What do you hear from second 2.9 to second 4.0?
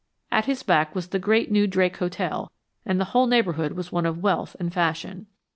the whole neighborhood was